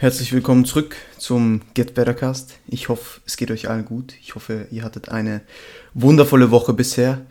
[0.00, 2.60] Herzlich willkommen zurück zum Get Better Cast.
[2.68, 4.14] Ich hoffe, es geht euch allen gut.
[4.22, 5.40] Ich hoffe, ihr hattet eine
[5.92, 7.22] wundervolle Woche bisher.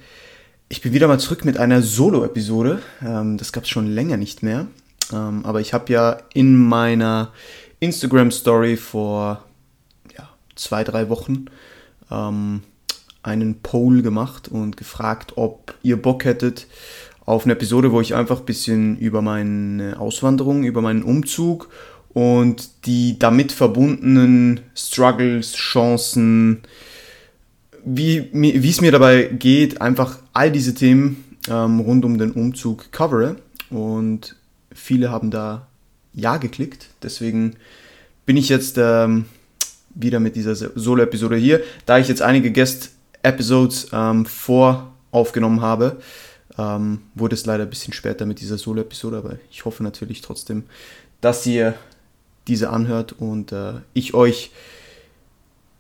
[0.68, 2.82] Ich bin wieder mal zurück mit einer Solo-Episode.
[3.02, 4.68] Ähm, das gab es schon länger nicht mehr.
[5.14, 7.32] Ähm, aber ich habe ja in meiner
[7.80, 9.46] Instagram-Story vor
[10.18, 10.28] ja,
[10.58, 11.46] zwei, drei Wochen
[12.12, 12.64] ähm,
[13.24, 16.68] einen Poll gemacht und gefragt, ob ihr Bock hättet
[17.26, 21.70] auf eine Episode, wo ich einfach ein bisschen über meine Auswanderung, über meinen Umzug
[22.18, 26.64] und die damit verbundenen Struggles, Chancen,
[27.86, 28.32] wie,
[28.68, 33.36] es mir dabei geht, einfach all diese Themen ähm, rund um den Umzug covere.
[33.70, 34.36] Und
[34.74, 35.68] viele haben da
[36.12, 36.88] Ja geklickt.
[37.04, 37.56] Deswegen
[38.26, 39.26] bin ich jetzt ähm,
[39.94, 41.62] wieder mit dieser Solo-Episode hier.
[41.86, 45.98] Da ich jetzt einige Guest-Episodes ähm, voraufgenommen habe,
[46.58, 50.64] ähm, wurde es leider ein bisschen später mit dieser Solo-Episode, aber ich hoffe natürlich trotzdem,
[51.22, 51.76] dass ihr
[52.48, 54.52] diese anhört und äh, ich euch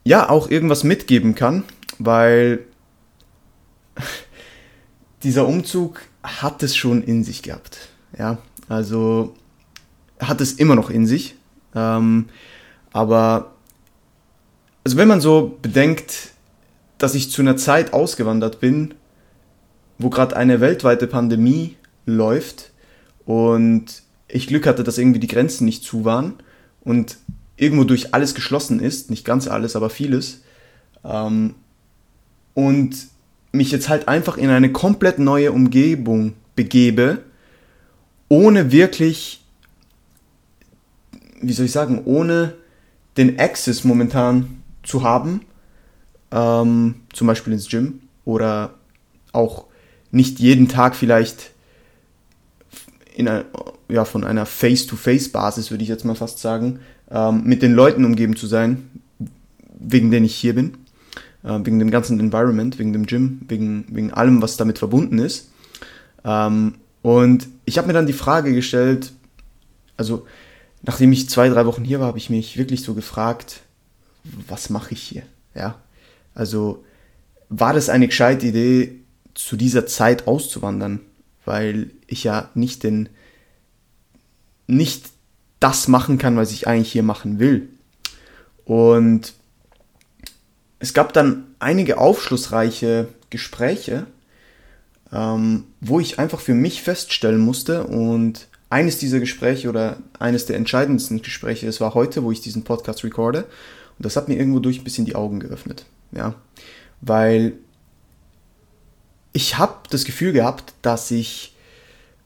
[0.04, 1.64] ja auch irgendwas mitgeben kann,
[2.00, 2.60] weil
[5.24, 7.90] dieser Umzug hat es schon in sich gehabt.
[8.18, 8.38] Ja,
[8.70, 9.36] also
[10.20, 11.36] hat es immer noch in sich.
[11.76, 12.30] Ähm,
[12.92, 13.54] aber
[14.84, 16.32] also wenn man so bedenkt,
[16.98, 18.94] dass ich zu einer Zeit ausgewandert bin,
[19.98, 22.72] wo gerade eine weltweite Pandemie läuft
[23.26, 23.86] und
[24.28, 26.36] ich Glück hatte, dass irgendwie die Grenzen nicht zu waren
[26.88, 27.18] und
[27.58, 30.42] irgendwo durch alles geschlossen ist, nicht ganz alles, aber vieles,
[31.04, 31.56] ähm,
[32.54, 32.96] und
[33.52, 37.24] mich jetzt halt einfach in eine komplett neue Umgebung begebe,
[38.30, 39.44] ohne wirklich,
[41.42, 42.54] wie soll ich sagen, ohne
[43.18, 45.42] den Access momentan zu haben,
[46.32, 48.76] ähm, zum Beispiel ins Gym oder
[49.34, 49.66] auch
[50.12, 51.52] nicht jeden Tag vielleicht
[53.14, 53.44] in einer,
[53.90, 58.36] ja, von einer Face-to-Face-Basis, würde ich jetzt mal fast sagen, ähm, mit den Leuten umgeben
[58.36, 58.90] zu sein,
[59.80, 60.74] wegen denen ich hier bin,
[61.44, 65.52] äh, wegen dem ganzen Environment, wegen dem Gym, wegen, wegen allem, was damit verbunden ist.
[66.26, 69.14] Ähm, und ich habe mir dann die Frage gestellt,
[69.96, 70.26] also
[70.84, 73.62] nachdem ich zwei, drei Wochen hier war, habe ich mich wirklich so gefragt,
[74.48, 75.24] was mache ich hier?
[75.56, 75.76] Ja,
[76.36, 76.84] also
[77.50, 79.00] war das eine gescheite Idee,
[79.34, 81.00] zu dieser Zeit auszuwandern?
[81.46, 83.10] Weil ich ja nicht den
[84.68, 85.06] nicht
[85.60, 87.70] das machen kann, was ich eigentlich hier machen will.
[88.66, 89.34] Und
[90.80, 94.06] es gab dann einige aufschlussreiche Gespräche,
[95.12, 100.58] ähm, wo ich einfach für mich feststellen musste und eines dieser Gespräche oder eines der
[100.58, 103.44] entscheidendsten Gespräche, es war heute, wo ich diesen Podcast recorde
[103.98, 106.36] und das hat mir irgendwo durch ein bisschen die Augen geöffnet, ja,
[107.00, 107.54] weil
[109.32, 111.56] ich habe das Gefühl gehabt, dass ich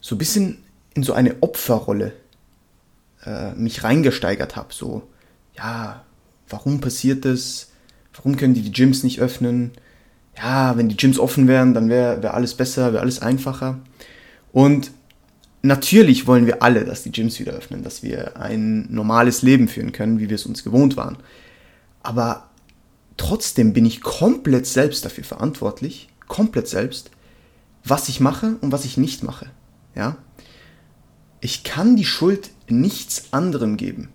[0.02, 0.63] so ein bisschen
[0.96, 2.13] in so eine Opferrolle
[3.25, 4.73] äh, mich reingesteigert habe.
[4.73, 5.03] So,
[5.57, 6.03] ja,
[6.49, 7.69] warum passiert das?
[8.13, 9.71] Warum können die die Gyms nicht öffnen?
[10.37, 13.79] Ja, wenn die Gyms offen wären, dann wäre wär alles besser, wäre alles einfacher.
[14.51, 14.91] Und
[15.61, 19.91] natürlich wollen wir alle, dass die Gyms wieder öffnen, dass wir ein normales Leben führen
[19.91, 21.17] können, wie wir es uns gewohnt waren.
[22.03, 22.49] Aber
[23.17, 27.11] trotzdem bin ich komplett selbst dafür verantwortlich, komplett selbst,
[27.83, 29.47] was ich mache und was ich nicht mache.
[29.95, 30.17] Ja?
[31.41, 34.09] Ich kann die Schuld nichts anderem geben.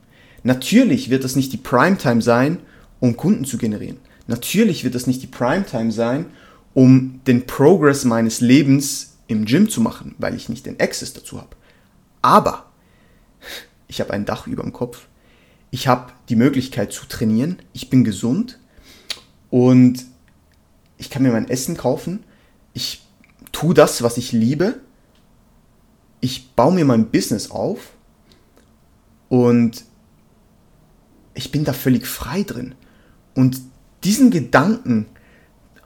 [0.45, 2.61] Natürlich wird das nicht die Primetime sein,
[3.01, 3.99] um Kunden zu generieren.
[4.29, 6.27] Natürlich wird das nicht die Primetime sein,
[6.73, 11.39] um den Progress meines Lebens im Gym zu machen, weil ich nicht den Access dazu
[11.39, 11.57] habe.
[12.23, 12.71] Aber
[13.89, 15.09] ich habe ein Dach über dem Kopf.
[15.71, 17.59] Ich habe die Möglichkeit zu trainieren.
[17.73, 18.59] Ich bin gesund
[19.51, 20.05] und
[20.97, 22.23] ich kann mir mein Essen kaufen.
[22.73, 23.05] Ich
[23.51, 24.81] tue das, was ich liebe
[26.21, 27.93] ich baue mir mein Business auf
[29.28, 29.84] und
[31.34, 32.75] ich bin da völlig frei drin.
[33.34, 33.60] Und
[34.04, 35.06] diesen Gedanken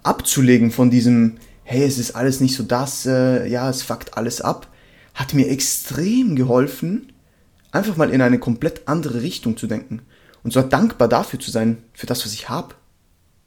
[0.02, 4.40] abzulegen von diesem, hey, es ist alles nicht so das, äh, ja, es fuckt alles
[4.40, 4.68] ab,
[5.14, 7.12] hat mir extrem geholfen,
[7.72, 10.02] einfach mal in eine komplett andere Richtung zu denken.
[10.42, 12.74] Und zwar dankbar dafür zu sein, für das, was ich habe.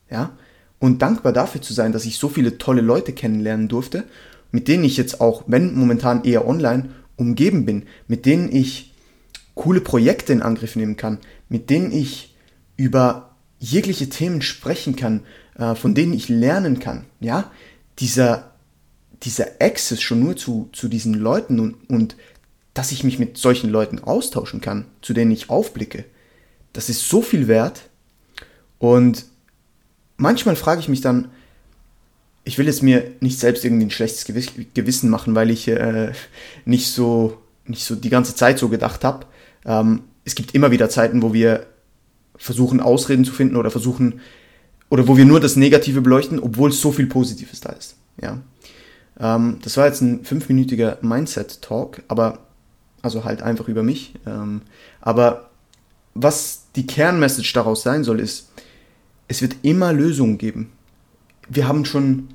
[0.10, 0.38] Ja?
[0.80, 4.04] Und dankbar dafür zu sein, dass ich so viele tolle Leute kennenlernen durfte
[4.54, 8.94] mit denen ich jetzt auch, wenn momentan eher online, umgeben bin, mit denen ich
[9.56, 11.18] coole Projekte in Angriff nehmen kann,
[11.50, 12.36] mit denen ich
[12.78, 15.22] über jegliche Themen sprechen kann,
[15.58, 17.06] äh, von denen ich lernen kann.
[17.20, 17.52] Ja,
[17.98, 18.54] dieser,
[19.24, 22.16] dieser Access schon nur zu, zu diesen Leuten und, und
[22.76, 26.06] dass ich mich mit solchen Leuten austauschen kann, zu denen ich aufblicke,
[26.74, 27.90] das ist so viel wert.
[28.78, 29.26] Und
[30.18, 31.32] manchmal frage ich mich dann,
[32.44, 36.12] ich will jetzt mir nicht selbst irgendwie ein schlechtes Gewissen machen, weil ich äh,
[36.66, 39.26] nicht so nicht so die ganze Zeit so gedacht habe.
[39.66, 41.66] Ähm, es gibt immer wieder Zeiten, wo wir
[42.36, 44.20] versuchen, Ausreden zu finden oder versuchen,
[44.90, 47.96] oder wo wir nur das Negative beleuchten, obwohl so viel Positives da ist.
[48.22, 48.40] Ja.
[49.20, 52.40] Ähm, das war jetzt ein fünfminütiger Mindset-Talk, aber,
[53.02, 54.14] also halt einfach über mich.
[54.26, 54.62] Ähm,
[55.02, 55.50] aber
[56.14, 58.50] was die Kernmessage daraus sein soll, ist,
[59.28, 60.72] es wird immer Lösungen geben.
[61.50, 62.30] Wir haben schon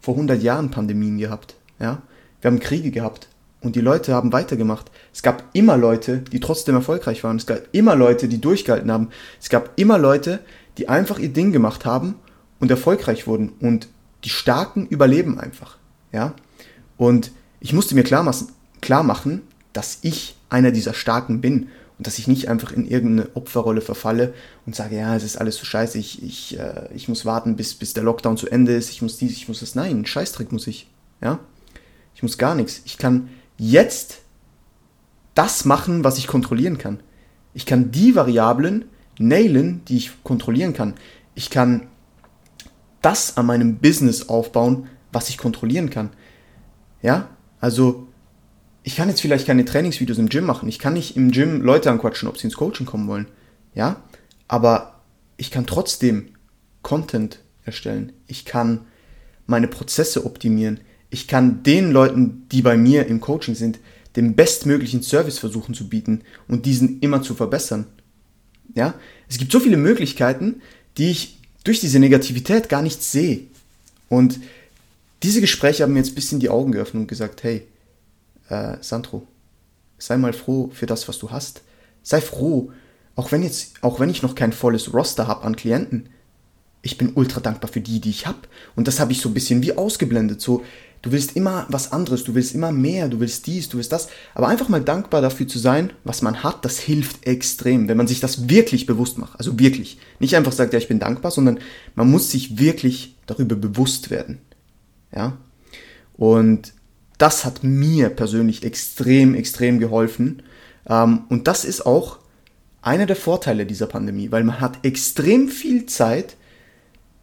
[0.00, 1.56] vor 100 Jahren Pandemien gehabt.
[1.78, 2.02] Ja?
[2.40, 3.28] Wir haben Kriege gehabt
[3.60, 4.90] und die Leute haben weitergemacht.
[5.12, 7.36] Es gab immer Leute, die trotzdem erfolgreich waren.
[7.36, 9.08] Es gab immer Leute, die durchgehalten haben.
[9.40, 10.40] Es gab immer Leute,
[10.78, 12.14] die einfach ihr Ding gemacht haben
[12.58, 13.52] und erfolgreich wurden.
[13.60, 13.88] Und
[14.24, 15.76] die Starken überleben einfach.
[16.12, 16.34] Ja?
[16.96, 18.34] Und ich musste mir klar,
[18.80, 19.42] klar machen,
[19.72, 21.68] dass ich einer dieser Starken bin
[22.00, 24.32] und dass ich nicht einfach in irgendeine Opferrolle verfalle
[24.64, 27.74] und sage, ja, es ist alles so scheiße, ich, ich, äh, ich muss warten, bis,
[27.74, 29.74] bis der Lockdown zu Ende ist, ich muss dies, ich muss das.
[29.74, 30.88] Nein, einen Scheißdreck muss ich.
[31.20, 31.40] Ja?
[32.14, 32.80] Ich muss gar nichts.
[32.86, 34.20] Ich kann jetzt
[35.34, 37.00] das machen, was ich kontrollieren kann.
[37.52, 38.86] Ich kann die Variablen
[39.18, 40.94] nailen, die ich kontrollieren kann.
[41.34, 41.88] Ich kann
[43.02, 46.08] das an meinem Business aufbauen, was ich kontrollieren kann.
[47.02, 47.28] Ja,
[47.60, 48.08] also
[48.90, 50.68] ich kann jetzt vielleicht keine Trainingsvideos im Gym machen.
[50.68, 53.28] Ich kann nicht im Gym Leute anquatschen, ob sie ins Coaching kommen wollen.
[53.72, 54.02] Ja,
[54.48, 55.00] aber
[55.36, 56.30] ich kann trotzdem
[56.82, 58.12] Content erstellen.
[58.26, 58.80] Ich kann
[59.46, 60.80] meine Prozesse optimieren.
[61.08, 63.78] Ich kann den Leuten, die bei mir im Coaching sind,
[64.16, 67.86] den bestmöglichen Service versuchen zu bieten und diesen immer zu verbessern.
[68.74, 68.94] Ja,
[69.28, 70.62] es gibt so viele Möglichkeiten,
[70.98, 73.42] die ich durch diese Negativität gar nicht sehe.
[74.08, 74.40] Und
[75.22, 77.68] diese Gespräche haben mir jetzt ein bisschen die Augen geöffnet und gesagt, hey,
[78.50, 79.26] äh, Sandro,
[79.98, 81.62] sei mal froh für das, was du hast.
[82.02, 82.72] Sei froh,
[83.16, 86.08] auch wenn jetzt, auch wenn ich noch kein volles Roster habe an Klienten,
[86.82, 88.38] ich bin ultra dankbar für die, die ich habe.
[88.74, 90.40] Und das habe ich so ein bisschen wie ausgeblendet.
[90.40, 90.64] So,
[91.02, 94.08] du willst immer was anderes, du willst immer mehr, du willst dies, du willst das.
[94.34, 98.06] Aber einfach mal dankbar dafür zu sein, was man hat, das hilft extrem, wenn man
[98.06, 99.38] sich das wirklich bewusst macht.
[99.38, 99.98] Also wirklich.
[100.20, 101.58] Nicht einfach sagt, ja, ich bin dankbar, sondern
[101.94, 104.38] man muss sich wirklich darüber bewusst werden.
[105.14, 105.36] Ja.
[106.16, 106.72] Und
[107.20, 110.42] das hat mir persönlich extrem, extrem geholfen.
[110.88, 112.18] Ähm, und das ist auch
[112.82, 116.36] einer der Vorteile dieser Pandemie, weil man hat extrem viel Zeit,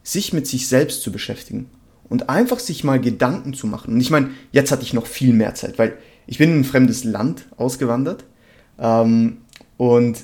[0.03, 1.69] sich mit sich selbst zu beschäftigen
[2.09, 3.95] und einfach sich mal Gedanken zu machen.
[3.95, 5.97] Und ich meine, jetzt hatte ich noch viel mehr Zeit, weil
[6.27, 8.23] ich bin in ein fremdes Land ausgewandert
[8.77, 9.37] ähm,
[9.77, 10.19] und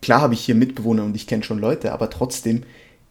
[0.00, 2.62] klar habe ich hier Mitbewohner und ich kenne schon Leute, aber trotzdem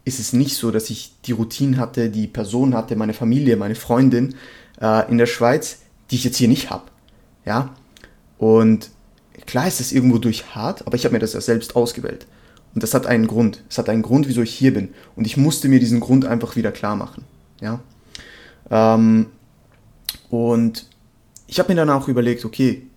[0.04, 3.76] ist es nicht so, dass ich die Routine hatte, die Person hatte, meine Familie, meine
[3.76, 4.36] Freundin
[4.82, 5.80] äh, in der Schweiz,
[6.10, 6.84] die ich jetzt hier nicht habe.
[7.46, 7.74] Ja,
[8.38, 8.90] und
[9.46, 12.28] klar ist es irgendwo durch hart, aber ich habe mir das ja selbst ausgewählt.
[12.74, 13.64] Und das hat einen Grund.
[13.70, 14.94] Es hat einen Grund, wieso ich hier bin.
[15.16, 17.26] Und ich musste mir diesen Grund einfach wieder klar machen.
[17.60, 17.82] Ja.
[18.70, 19.28] Ähm,
[20.30, 20.88] und
[21.48, 22.88] ich habe mir dann auch überlegt, okay,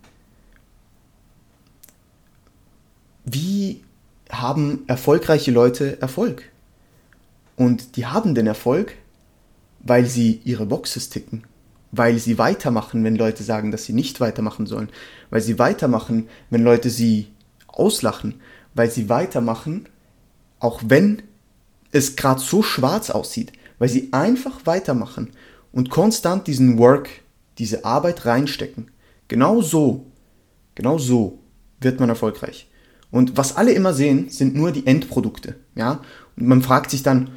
[3.25, 3.83] wie
[4.31, 6.45] haben erfolgreiche Leute Erfolg?
[7.57, 8.95] Und die haben den Erfolg,
[9.81, 11.45] weil sie ihre Boxes ticken,
[11.97, 14.89] weil sie weitermachen, wenn Leute sagen, dass sie nicht weitermachen sollen,
[15.31, 17.29] weil sie weitermachen, wenn Leute sie
[17.67, 18.41] auslachen,
[18.75, 19.89] weil sie weitermachen,
[20.59, 21.23] auch wenn
[21.93, 25.31] es gerade so schwarz aussieht, weil sie einfach weitermachen
[25.73, 27.09] und konstant diesen Work,
[27.59, 28.91] diese Arbeit reinstecken.
[29.29, 30.07] Genau so,
[30.75, 31.39] genau so
[31.81, 32.69] wird man erfolgreich.
[33.11, 36.01] Und was alle immer sehen, sind nur die Endprodukte, ja?
[36.37, 37.31] Und man fragt sich dann,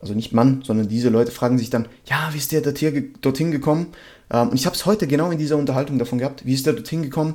[0.00, 3.88] also nicht man, sondern diese Leute fragen sich dann, ja, wie ist der dorthin gekommen?
[4.30, 6.72] Ähm, und ich habe es heute genau in dieser Unterhaltung davon gehabt, wie ist der
[6.72, 7.34] dorthin gekommen?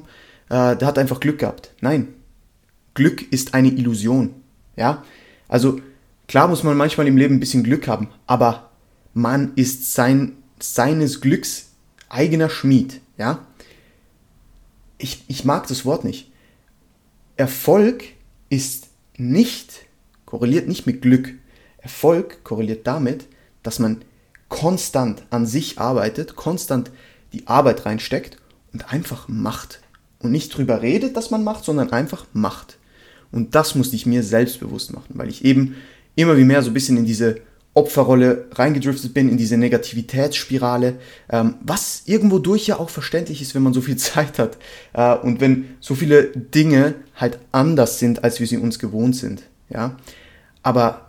[0.49, 1.71] Äh, der hat einfach Glück gehabt.
[1.81, 2.07] Nein,
[2.93, 4.33] Glück ist eine Illusion.
[4.75, 5.03] Ja,
[5.47, 5.79] also
[6.27, 8.71] klar muss man manchmal im Leben ein bisschen Glück haben, aber
[9.13, 11.71] man ist sein, seines Glücks
[12.09, 12.99] eigener Schmied.
[13.17, 13.45] Ja,
[14.97, 16.31] ich, ich mag das Wort nicht.
[17.37, 18.03] Erfolg
[18.49, 19.85] ist nicht,
[20.25, 21.33] korreliert nicht mit Glück,
[21.85, 23.27] Erfolg korreliert damit,
[23.61, 24.01] dass man
[24.49, 26.89] konstant an sich arbeitet, konstant
[27.31, 28.37] die Arbeit reinsteckt
[28.73, 29.81] und einfach macht.
[30.17, 32.79] Und nicht drüber redet, dass man macht, sondern einfach macht.
[33.31, 35.75] Und das musste ich mir selbstbewusst machen, weil ich eben
[36.15, 37.41] immer wie mehr so ein bisschen in diese
[37.75, 40.95] Opferrolle reingedriftet bin, in diese Negativitätsspirale,
[41.29, 44.57] ähm, was irgendwo durch ja auch verständlich ist, wenn man so viel Zeit hat
[44.93, 49.43] äh, und wenn so viele Dinge halt anders sind, als wir sie uns gewohnt sind.
[49.69, 49.97] Ja?
[50.63, 51.04] Aber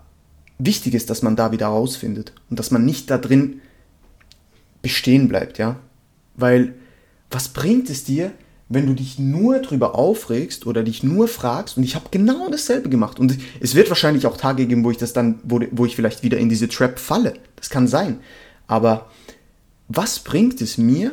[0.59, 3.61] wichtig ist, dass man da wieder rausfindet und dass man nicht da drin
[4.83, 5.77] bestehen bleibt, ja.
[6.35, 6.75] Weil
[7.31, 8.33] was bringt es dir,
[8.69, 12.89] wenn du dich nur drüber aufregst oder dich nur fragst, und ich habe genau dasselbe
[12.89, 13.21] gemacht.
[13.21, 16.23] Und es wird wahrscheinlich auch Tage geben, wo ich das dann, wo, wo ich vielleicht
[16.23, 17.35] wieder in diese Trap falle.
[17.55, 18.19] Das kann sein.
[18.67, 19.11] Aber
[19.89, 21.13] was bringt es mir,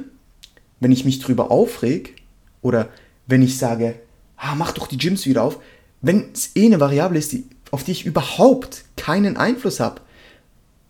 [0.79, 2.15] wenn ich mich drüber aufreg
[2.61, 2.89] oder
[3.27, 3.95] wenn ich sage,
[4.37, 5.59] ah, mach doch die Gyms wieder auf,
[6.01, 10.01] wenn es eh eine Variable ist, die, auf die ich überhaupt keinen Einfluss habe.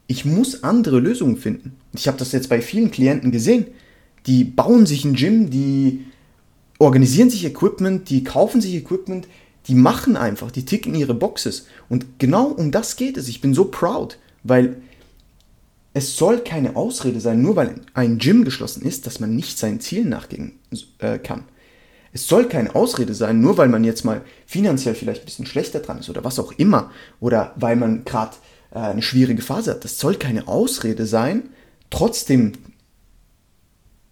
[0.06, 1.78] Ich muss andere Lösungen finden.
[1.94, 3.68] Ich habe das jetzt bei vielen Klienten gesehen.
[4.26, 6.04] Die bauen sich ein Gym, die
[6.80, 9.30] organisieren sich Equipment, die kaufen sich Equipment,
[9.68, 11.68] die machen einfach, die ticken ihre Boxes.
[11.88, 13.30] Und genau um das geht es.
[13.30, 14.76] Ich bin so proud, weil
[15.94, 19.80] es soll keine Ausrede sein, nur weil ein Gym geschlossen ist, dass man nicht seinen
[19.80, 20.60] Zielen nachgehen
[20.98, 21.46] äh, kann.
[22.14, 25.80] Es soll keine Ausrede sein, nur weil man jetzt mal finanziell vielleicht ein bisschen schlechter
[25.80, 28.36] dran ist oder was auch immer, oder weil man gerade
[28.72, 29.84] äh, eine schwierige Phase hat.
[29.84, 31.50] Das soll keine Ausrede sein,
[31.90, 32.54] trotzdem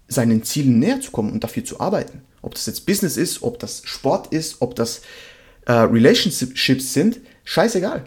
[0.07, 2.23] seinen Zielen näher zu kommen und dafür zu arbeiten.
[2.41, 5.01] Ob das jetzt Business ist, ob das Sport ist, ob das
[5.65, 8.03] äh, Relationships sind, scheißegal.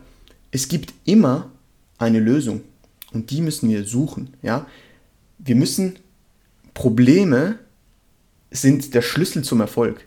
[0.51, 1.51] Es gibt immer
[1.99, 2.63] eine Lösung
[3.13, 4.35] und die müssen wir suchen.
[4.43, 4.67] Ja?
[5.39, 5.97] Wir müssen
[6.75, 7.61] Probleme
[8.55, 10.07] sind der Schlüssel zum Erfolg.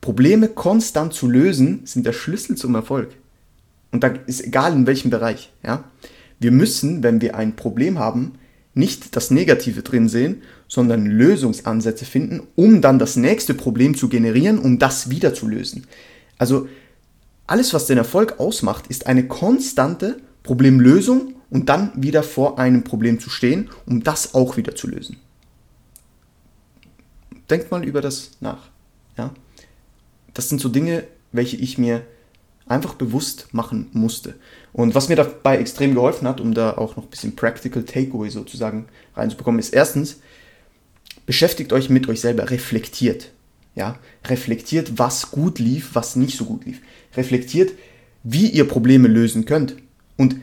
[0.00, 3.08] Probleme konstant zu lösen sind der Schlüssel zum Erfolg.
[3.90, 5.52] Und da ist egal in welchem Bereich.
[5.64, 5.84] Ja?
[6.38, 8.32] Wir müssen, wenn wir ein Problem haben,
[8.74, 14.58] nicht das Negative drin sehen, sondern Lösungsansätze finden, um dann das nächste Problem zu generieren,
[14.58, 15.86] um das wieder zu lösen.
[16.36, 16.68] Also
[17.46, 23.18] alles, was den Erfolg ausmacht, ist eine konstante Problemlösung und dann wieder vor einem Problem
[23.18, 25.16] zu stehen, um das auch wieder zu lösen.
[27.50, 28.68] Denkt mal über das nach.
[29.16, 29.32] Ja?
[30.34, 32.02] Das sind so Dinge, welche ich mir
[32.66, 34.34] einfach bewusst machen musste.
[34.72, 38.28] Und was mir dabei extrem geholfen hat, um da auch noch ein bisschen Practical Takeaway
[38.28, 40.20] sozusagen reinzubekommen, ist erstens,
[41.24, 43.30] beschäftigt euch mit euch selber, reflektiert.
[43.74, 46.80] Ja, reflektiert, was gut lief, was nicht so gut lief.
[47.14, 47.72] Reflektiert,
[48.22, 49.76] wie ihr Probleme lösen könnt.
[50.16, 50.36] Und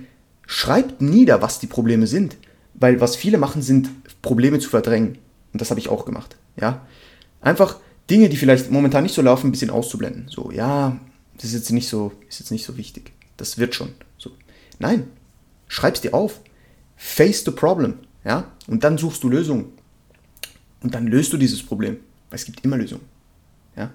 [0.45, 2.37] schreibt nieder, was die Probleme sind.
[2.75, 3.89] Weil was viele machen, sind
[4.21, 5.17] Probleme zu verdrängen.
[5.51, 6.37] Und das habe ich auch gemacht.
[6.59, 6.85] Ja,
[7.41, 7.79] einfach
[8.09, 10.27] Dinge, die vielleicht momentan nicht so laufen, ein bisschen auszublenden.
[10.29, 10.99] So, ja,
[11.35, 13.11] das ist jetzt nicht so, ist jetzt nicht so wichtig.
[13.37, 13.93] Das wird schon.
[14.17, 14.31] So.
[14.79, 15.07] Nein,
[15.67, 16.41] schreib's dir auf.
[16.95, 17.95] Face the problem.
[18.23, 19.65] Ja, und dann suchst du Lösungen.
[20.81, 21.97] Und dann löst du dieses Problem.
[22.29, 23.05] Weil es gibt immer Lösungen.
[23.75, 23.91] Ja?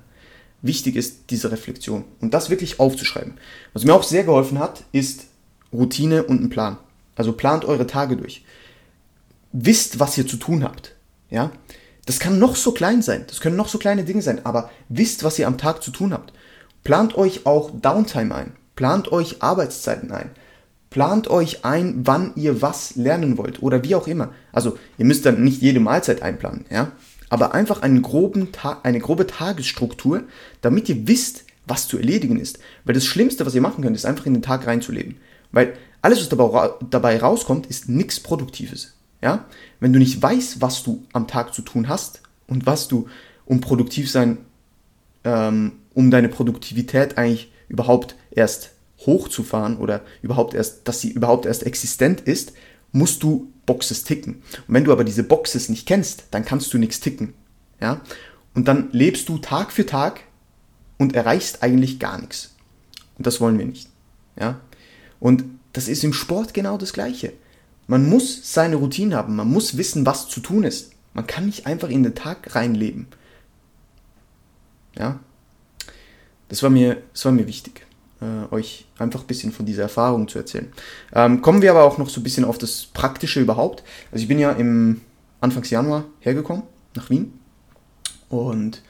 [0.63, 3.35] Wichtig ist diese Reflexion und das wirklich aufzuschreiben.
[3.73, 5.27] Was mir auch sehr geholfen hat, ist
[5.73, 6.79] Routine und ein Plan.
[7.15, 8.45] Also plant eure Tage durch.
[9.53, 10.95] Wisst, was ihr zu tun habt.
[11.31, 11.51] Ja?
[12.09, 15.25] Das kann noch so klein sein, das können noch so kleine Dinge sein, aber wisst,
[15.25, 16.33] was ihr am Tag zu tun habt.
[16.83, 18.53] Plant euch auch Downtime ein.
[18.77, 20.31] Plant euch Arbeitszeiten ein.
[20.89, 24.33] Plant euch ein, wann ihr was lernen wollt oder wie auch immer.
[24.53, 26.93] Also ihr müsst dann nicht jede Mahlzeit einplanen, ja.
[27.29, 28.49] Aber einfach einen groben
[28.85, 30.23] eine grobe Tagesstruktur,
[30.63, 32.59] damit ihr wisst, was zu erledigen ist.
[32.87, 35.19] Weil das Schlimmste, was ihr machen könnt, ist einfach in den Tag reinzuleben.
[35.53, 38.95] Weil alles, was dabei rauskommt, ist nichts Produktives.
[39.23, 39.47] Ja?
[39.81, 43.09] Wenn du nicht weißt, was du am Tag zu tun hast und was du,
[43.45, 44.39] um produktiv sein,
[45.25, 51.65] ähm, um deine Produktivität eigentlich überhaupt erst hochzufahren oder überhaupt erst, dass sie überhaupt erst
[51.65, 52.53] existent ist,
[52.93, 54.43] musst du Boxes ticken.
[54.67, 57.35] Und wenn du aber diese Boxes nicht kennst, dann kannst du nichts ticken.
[57.81, 58.01] Ja?
[58.55, 60.21] Und dann lebst du Tag für Tag
[60.97, 62.55] und erreichst eigentlich gar nichts.
[63.17, 63.89] Und das wollen wir nicht.
[64.41, 64.61] Ja?
[65.21, 67.33] Und das ist im Sport genau das Gleiche.
[67.89, 70.93] Man muss seine Routine haben, man muss wissen, was zu tun ist.
[71.15, 73.09] Man kann nicht einfach in den Tag reinleben.
[74.97, 75.19] Ja?
[76.49, 77.89] Das war mir, das war mir wichtig
[78.21, 80.73] äh, euch einfach ein bisschen von dieser Erfahrung zu erzählen.
[81.13, 83.83] Ähm, kommen wir aber auch noch so ein bisschen auf das Praktische überhaupt.
[84.13, 85.01] Also ich bin ja im
[85.41, 86.65] Anfangs Januar hergekommen
[86.95, 87.33] nach Wien
[88.29, 88.83] und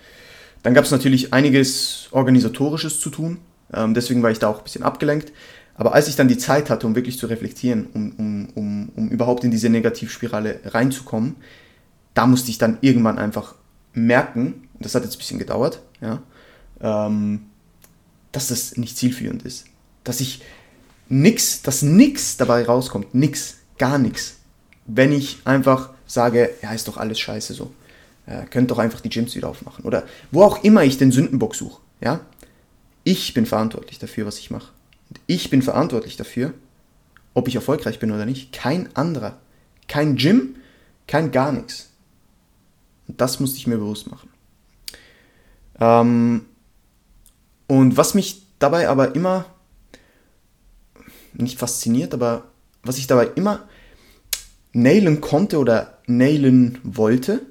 [0.62, 3.38] dann gab es natürlich einiges organisatorisches zu tun.
[3.72, 5.32] Ähm, deswegen war ich da auch ein bisschen abgelenkt.
[5.78, 9.08] Aber als ich dann die Zeit hatte, um wirklich zu reflektieren, um, um, um, um
[9.08, 11.36] überhaupt in diese Negativspirale reinzukommen,
[12.14, 13.54] da musste ich dann irgendwann einfach
[13.94, 16.20] merken, das hat jetzt ein bisschen gedauert, ja,
[16.80, 17.46] ähm,
[18.32, 19.66] dass das nicht zielführend ist.
[20.02, 20.42] Dass ich
[21.08, 23.14] nix, dass nix dabei rauskommt.
[23.14, 23.58] Nix.
[23.78, 24.38] Gar nichts.
[24.86, 27.72] Wenn ich einfach sage, ja, ist doch alles scheiße so.
[28.26, 29.84] Äh, könnt doch einfach die Gyms wieder aufmachen.
[29.84, 31.80] Oder wo auch immer ich den Sündenbock suche.
[32.00, 32.20] Ja?
[33.04, 34.72] Ich bin verantwortlich dafür, was ich mache.
[35.30, 36.54] Ich bin verantwortlich dafür,
[37.34, 38.50] ob ich erfolgreich bin oder nicht.
[38.50, 39.38] Kein anderer.
[39.86, 40.56] Kein Gym,
[41.06, 41.90] kein gar nichts.
[43.06, 44.30] Und das musste ich mir bewusst machen.
[45.78, 46.46] Ähm,
[47.66, 49.44] und was mich dabei aber immer,
[51.34, 52.50] nicht fasziniert, aber
[52.82, 53.68] was ich dabei immer
[54.72, 57.42] nailen konnte oder nailen wollte,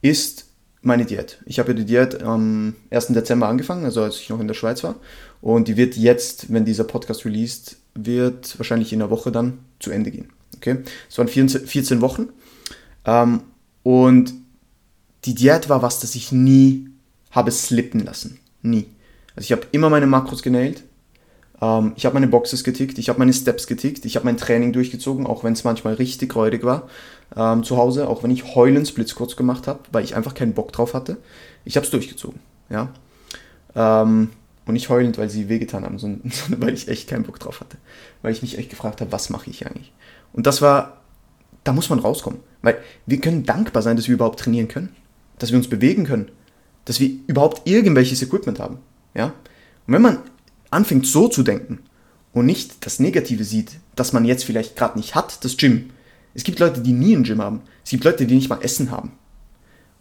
[0.00, 0.45] ist
[0.86, 1.38] meine Diät.
[1.46, 3.08] Ich habe ja die Diät am 1.
[3.08, 4.96] Dezember angefangen, also als ich noch in der Schweiz war.
[5.40, 9.90] Und die wird jetzt, wenn dieser Podcast released wird, wahrscheinlich in einer Woche dann zu
[9.90, 10.30] Ende gehen.
[10.56, 10.78] Okay?
[11.08, 12.28] Es waren 14, Wochen.
[13.04, 13.42] Ähm,
[13.82, 14.32] und
[15.24, 16.88] die Diät war was, das ich nie
[17.30, 18.38] habe slippen lassen.
[18.62, 18.86] Nie.
[19.34, 20.82] Also ich habe immer meine Makros genäht.
[21.60, 24.72] Ähm, ich habe meine Boxes getickt, ich habe meine Steps getickt, ich habe mein Training
[24.72, 26.88] durchgezogen, auch wenn es manchmal richtig räudig war
[27.36, 30.72] ähm, zu Hause, auch wenn ich heulend Splitsquats gemacht habe, weil ich einfach keinen Bock
[30.72, 31.16] drauf hatte.
[31.64, 32.88] Ich habe es durchgezogen, ja.
[33.74, 34.30] Ähm,
[34.66, 37.60] und nicht heulend, weil sie wehgetan haben, sondern, sondern weil ich echt keinen Bock drauf
[37.60, 37.76] hatte.
[38.22, 39.92] Weil ich mich echt gefragt habe, was mache ich eigentlich?
[40.32, 41.00] Und das war,
[41.64, 42.40] da muss man rauskommen.
[42.62, 44.94] Weil wir können dankbar sein, dass wir überhaupt trainieren können.
[45.38, 46.30] Dass wir uns bewegen können.
[46.84, 48.78] Dass wir überhaupt irgendwelches Equipment haben.
[49.14, 49.26] Ja?
[49.86, 50.18] Und wenn man
[50.76, 51.80] anfängt so zu denken
[52.32, 55.90] und nicht das Negative sieht, dass man jetzt vielleicht gerade nicht hat, das Gym.
[56.34, 57.62] Es gibt Leute, die nie ein Gym haben.
[57.82, 59.12] Es gibt Leute, die nicht mal Essen haben.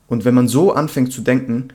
[0.07, 1.69] Und wenn man so anfängt zu denken,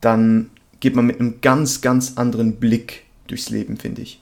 [0.00, 0.50] dann
[0.80, 4.20] geht man mit einem ganz, ganz anderen Blick durchs Leben, finde ich.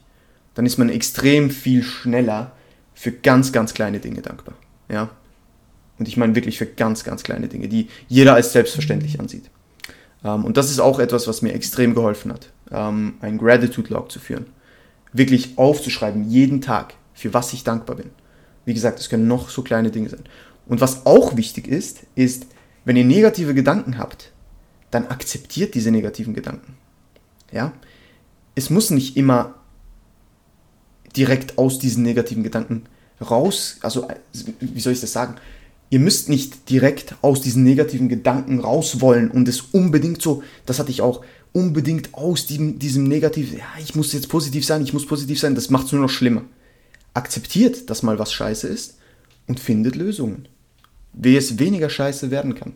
[0.53, 2.51] Dann ist man extrem viel schneller
[2.93, 4.55] für ganz, ganz kleine Dinge dankbar.
[4.87, 5.09] Ja?
[5.99, 9.49] Und ich meine wirklich für ganz, ganz kleine Dinge, die jeder als selbstverständlich ansieht.
[10.23, 14.11] Ähm, und das ist auch etwas, was mir extrem geholfen hat, ähm, einen Gratitude Log
[14.11, 14.47] zu führen.
[15.13, 18.09] Wirklich aufzuschreiben, jeden Tag, für was ich dankbar bin.
[18.65, 20.23] Wie gesagt, es können noch so kleine Dinge sein.
[20.65, 22.47] Und was auch wichtig ist, ist,
[22.85, 24.31] wenn ihr negative Gedanken habt,
[24.91, 26.75] dann akzeptiert diese negativen Gedanken.
[27.51, 27.73] Ja?
[28.55, 29.55] Es muss nicht immer
[31.15, 32.83] direkt aus diesen negativen Gedanken
[33.21, 34.07] raus, also
[34.59, 35.35] wie soll ich das sagen?
[35.89, 40.79] Ihr müsst nicht direkt aus diesen negativen Gedanken raus wollen und es unbedingt so, das
[40.79, 44.91] hatte ich auch, unbedingt aus diesem, diesem negativen, ja, ich muss jetzt positiv sein, ich
[44.91, 46.43] muss positiv sein, das macht es nur noch schlimmer.
[47.13, 48.97] Akzeptiert, dass mal was scheiße ist
[49.47, 50.47] und findet Lösungen.
[51.13, 52.73] Wie es weniger scheiße werden kann.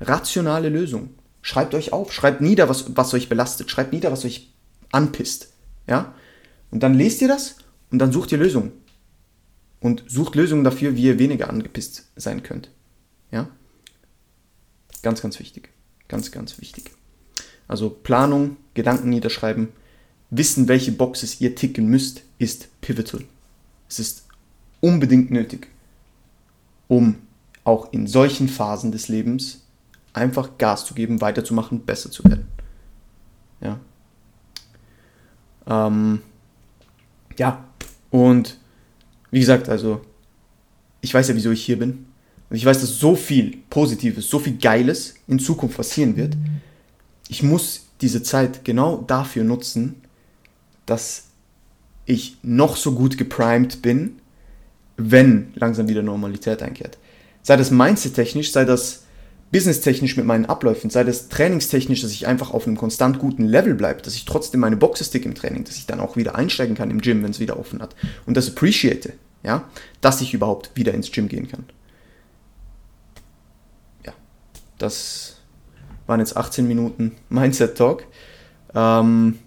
[0.00, 1.14] Rationale Lösungen.
[1.40, 4.52] Schreibt euch auf, schreibt nieder, was, was euch belastet, schreibt nieder, was euch
[4.90, 5.52] anpisst.
[5.86, 6.14] Ja?
[6.70, 7.56] Und dann lest ihr das
[7.90, 8.72] und dann sucht ihr Lösungen.
[9.78, 12.70] Und sucht Lösungen dafür, wie ihr weniger angepisst sein könnt.
[13.30, 13.48] Ja?
[15.02, 15.68] Ganz, ganz wichtig.
[16.08, 16.90] Ganz, ganz wichtig.
[17.68, 19.68] Also Planung, Gedanken niederschreiben,
[20.30, 23.24] wissen, welche Boxes ihr ticken müsst, ist pivotal.
[23.88, 24.26] Es ist
[24.80, 25.68] unbedingt nötig,
[26.88, 27.16] um
[27.64, 29.62] auch in solchen Phasen des Lebens
[30.12, 32.46] einfach Gas zu geben, weiterzumachen, besser zu werden.
[33.60, 33.80] Ja.
[35.66, 36.20] Ähm,
[37.36, 37.64] ja,
[38.10, 38.58] und
[39.30, 40.02] wie gesagt, also
[41.00, 42.06] ich weiß ja, wieso ich hier bin.
[42.50, 46.36] Und ich weiß, dass so viel Positives, so viel Geiles in Zukunft passieren wird.
[47.34, 49.96] Ich muss diese Zeit genau dafür nutzen,
[50.86, 51.24] dass
[52.06, 54.20] ich noch so gut geprimed bin,
[54.96, 56.96] wenn langsam wieder Normalität einkehrt.
[57.42, 59.02] Sei das mindset-technisch, sei das
[59.50, 63.74] businesstechnisch mit meinen Abläufen, sei das trainingstechnisch, dass ich einfach auf einem konstant guten Level
[63.74, 66.76] bleibe, dass ich trotzdem meine Boxes stick im Training, dass ich dann auch wieder einsteigen
[66.76, 69.68] kann im Gym, wenn es wieder offen hat und das appreciate, ja,
[70.00, 71.64] dass ich überhaupt wieder ins Gym gehen kann.
[74.06, 74.12] Ja,
[74.78, 75.33] das
[76.06, 78.04] waren jetzt 18 Minuten Mindset Talk.
[78.74, 79.38] Ähm,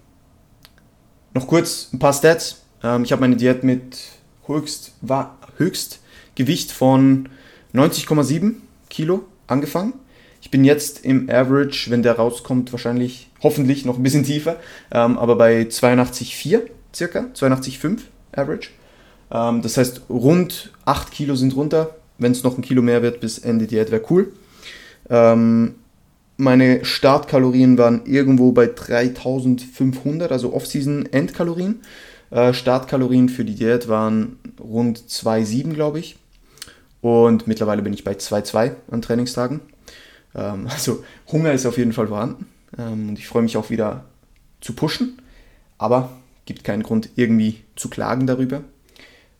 [1.34, 2.62] noch kurz ein paar Stats.
[2.82, 3.98] Ähm, ich habe meine Diät mit
[4.46, 7.28] höchst, war, Höchstgewicht von
[7.74, 8.54] 90,7
[8.88, 9.94] Kilo angefangen.
[10.40, 14.56] Ich bin jetzt im Average, wenn der rauskommt, wahrscheinlich, hoffentlich noch ein bisschen tiefer,
[14.90, 16.62] ähm, aber bei 82,4
[16.94, 18.00] circa, 82,5
[18.32, 18.70] Average.
[19.30, 21.96] Ähm, das heißt, rund 8 Kilo sind runter.
[22.18, 24.32] Wenn es noch ein Kilo mehr wird bis Ende Diät, wäre cool.
[25.10, 25.76] Ähm,
[26.38, 31.80] meine Startkalorien waren irgendwo bei 3500, also Off-Season-Endkalorien.
[32.30, 36.16] Äh, Startkalorien für die Diät waren rund 2,7, glaube ich.
[37.00, 39.60] Und mittlerweile bin ich bei 2,2 an Trainingstagen.
[40.34, 42.46] Ähm, also Hunger ist auf jeden Fall vorhanden.
[42.78, 44.04] Ähm, und ich freue mich auch wieder
[44.60, 45.20] zu pushen.
[45.76, 46.10] Aber
[46.46, 48.62] gibt keinen Grund, irgendwie zu klagen darüber.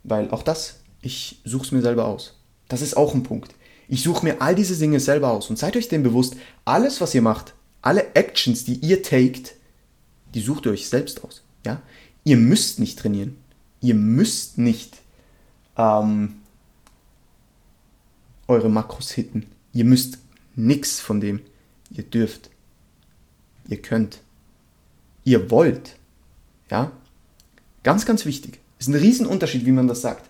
[0.03, 2.35] Weil auch das, ich suche es mir selber aus.
[2.69, 3.55] Das ist auch ein Punkt.
[3.89, 5.49] Ich suche mir all diese Dinge selber aus.
[5.49, 9.55] Und seid euch dem bewusst, alles, was ihr macht, alle Actions, die ihr taked,
[10.35, 11.43] die sucht ihr euch selbst aus.
[11.65, 11.83] Ja?
[12.25, 13.37] Ihr müsst nicht trainieren.
[13.81, 14.99] Ihr müsst nicht
[15.77, 16.41] ähm,
[18.47, 19.47] eure Makros hitten.
[19.73, 20.19] Ihr müsst
[20.55, 21.41] nichts von dem.
[21.91, 22.51] Ihr dürft.
[23.69, 24.21] Ihr könnt.
[25.25, 25.97] Ihr wollt.
[26.71, 26.93] Ja?
[27.83, 28.61] Ganz, ganz wichtig.
[28.79, 30.29] Ist ein Riesenunterschied, wie man das sagt.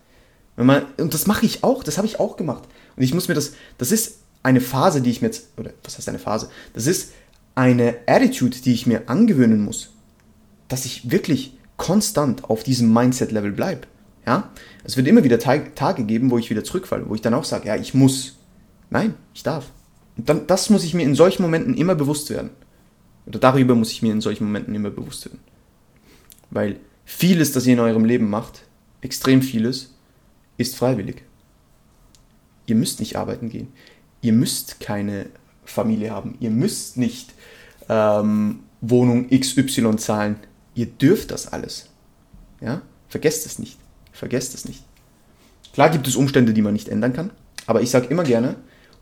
[0.54, 2.64] Wenn man, und das mache ich auch, das habe ich auch gemacht.
[2.98, 5.96] Und ich muss mir das, das ist eine Phase, die ich mir jetzt, oder was
[5.96, 6.50] heißt eine Phase?
[6.74, 7.12] Das ist
[7.54, 9.90] eine Attitude, die ich mir angewöhnen muss.
[10.66, 13.82] Dass ich wirklich konstant auf diesem Mindset-Level bleibe.
[14.26, 14.50] Ja?
[14.82, 17.68] Es wird immer wieder Tage geben, wo ich wieder zurückfalle, wo ich dann auch sage,
[17.68, 18.36] ja, ich muss.
[18.90, 19.70] Nein, ich darf.
[20.16, 22.50] Und dann, das muss ich mir in solchen Momenten immer bewusst werden.
[23.26, 25.38] Oder darüber muss ich mir in solchen Momenten immer bewusst werden.
[26.50, 28.62] Weil vieles, das ihr in eurem Leben macht,
[29.02, 29.94] extrem vieles,
[30.56, 31.22] ist freiwillig.
[32.68, 33.68] Ihr müsst nicht arbeiten gehen.
[34.20, 35.26] Ihr müsst keine
[35.64, 36.36] Familie haben.
[36.38, 37.32] Ihr müsst nicht
[37.88, 40.36] ähm, Wohnung XY zahlen.
[40.74, 41.86] Ihr dürft das alles.
[42.60, 42.82] Ja?
[43.08, 43.78] Vergesst es nicht.
[44.12, 44.82] Vergesst es nicht.
[45.72, 47.30] Klar gibt es Umstände, die man nicht ändern kann,
[47.66, 48.56] aber ich sage immer gerne,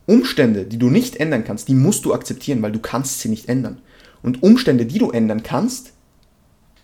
[0.06, 3.48] Umstände, die du nicht ändern kannst, die musst du akzeptieren, weil du kannst sie nicht
[3.48, 3.80] ändern.
[4.22, 5.92] Und Umstände, die du ändern kannst,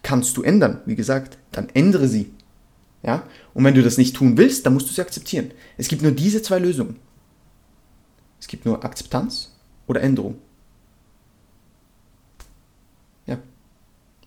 [0.02, 0.80] kannst du ändern.
[0.86, 2.32] Wie gesagt, dann ändere sie.
[3.02, 3.26] Ja?
[3.54, 5.50] Und wenn du das nicht tun willst, dann musst du sie akzeptieren.
[5.76, 6.96] Es gibt nur diese zwei Lösungen.
[8.40, 9.52] Es gibt nur Akzeptanz
[9.86, 10.38] oder Änderung.
[13.26, 13.38] Ja.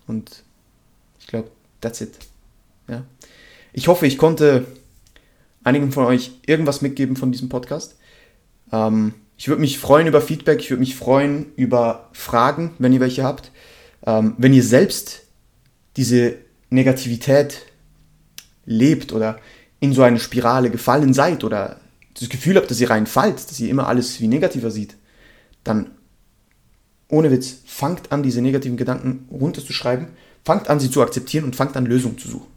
[0.08, 0.44] Und
[1.20, 2.18] ich glaube, that's it.
[2.88, 3.04] Ja.
[3.74, 4.66] Ich hoffe, ich konnte
[5.64, 7.98] einigen von euch irgendwas mitgeben von diesem Podcast.
[8.72, 13.02] Ähm, ich würde mich freuen über Feedback, ich würde mich freuen über Fragen, wenn ihr
[13.02, 13.52] welche habt.
[14.06, 15.24] Ähm, wenn ihr selbst
[15.98, 16.38] diese
[16.70, 17.64] Negativität
[18.66, 19.40] lebt oder
[19.80, 21.80] in so eine Spirale gefallen seid oder
[22.20, 24.96] das Gefühl habt, dass ihr reinfallt, dass ihr immer alles wie negativer sieht,
[25.64, 25.92] dann
[27.08, 30.08] ohne Witz, fangt an, diese negativen Gedanken runterzuschreiben,
[30.44, 32.48] fangt an, sie zu akzeptieren und fangt an, Lösungen zu suchen.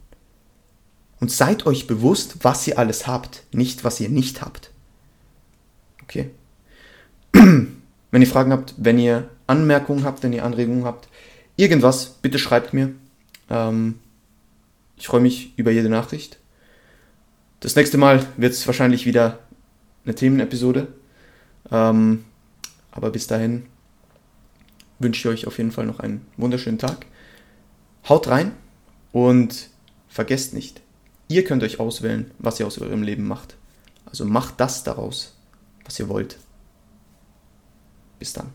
[1.19, 4.71] Und seid euch bewusst, was ihr alles habt, nicht was ihr nicht habt.
[6.03, 6.31] Okay?
[7.33, 11.07] Wenn ihr Fragen habt, wenn ihr Anmerkungen habt, wenn ihr Anregungen habt,
[11.57, 12.95] irgendwas, bitte schreibt mir.
[13.51, 13.99] Ähm,
[14.99, 16.37] ich freue mich über jede Nachricht.
[17.61, 19.39] Das nächste Mal wird es wahrscheinlich wieder
[20.05, 20.89] eine Themenepisode.
[21.71, 22.25] Ähm,
[22.91, 23.65] aber bis dahin
[24.99, 27.05] wünsche ich euch auf jeden Fall noch einen wunderschönen Tag.
[28.07, 28.51] Haut rein
[29.11, 29.69] und
[30.07, 30.81] vergesst nicht,
[31.29, 33.55] ihr könnt euch auswählen, was ihr aus eurem Leben macht.
[34.05, 35.35] Also macht das daraus,
[35.85, 36.37] was ihr wollt.
[38.17, 38.47] Bis dann.